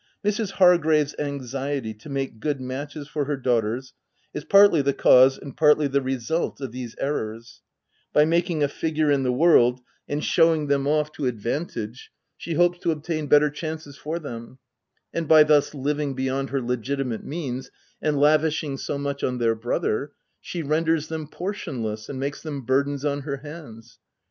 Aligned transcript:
Mrs. 0.25 0.53
Hargrave's 0.53 1.13
anxiety 1.19 1.93
to 1.93 2.09
make 2.09 2.39
good 2.39 2.59
matches 2.59 3.07
for 3.07 3.25
her 3.25 3.37
daughters 3.37 3.93
is 4.33 4.43
partly 4.43 4.81
the 4.81 4.95
cause 4.95 5.37
and 5.37 5.55
partly 5.55 5.85
the 5.85 6.01
result 6.01 6.59
of 6.59 6.71
these 6.71 6.95
errors: 6.99 7.61
by 8.11 8.25
making 8.25 8.63
a 8.63 8.67
figure 8.67 9.11
in 9.11 9.21
the 9.21 9.31
world 9.31 9.79
and 10.09 10.23
shewing 10.23 10.65
them 10.65 10.87
off 10.87 11.11
to 11.11 11.21
132 11.25 11.25
THE 11.27 11.43
TENANT 11.55 11.69
advantage, 11.75 12.11
she 12.35 12.53
hopes 12.55 12.79
to 12.79 12.89
obtain 12.89 13.27
better 13.27 13.51
chances 13.51 13.95
for 13.95 14.17
them; 14.17 14.57
and 15.13 15.27
by 15.27 15.43
thus 15.43 15.75
living 15.75 16.15
beyond 16.15 16.49
her 16.49 16.61
legi 16.61 16.97
timate 16.97 17.23
means 17.23 17.69
and 18.01 18.19
lavishing 18.19 18.77
so 18.77 18.97
much 18.97 19.23
on 19.23 19.37
their 19.37 19.53
brother, 19.53 20.13
she 20.39 20.63
renders 20.63 21.09
them 21.09 21.27
portionless, 21.27 22.09
and 22.09 22.19
makes 22.19 22.41
them 22.41 22.61
burdens 22.63 23.05
on 23.05 23.21
her 23.21 23.37
hands. 23.37 23.99